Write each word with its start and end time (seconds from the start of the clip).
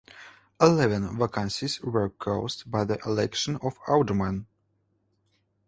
Eleven 0.59 1.15
vacancies 1.19 1.79
were 1.81 2.09
caused 2.09 2.71
by 2.71 2.83
the 2.83 2.97
election 3.05 3.55
of 3.61 3.77
aldermen. 3.87 4.47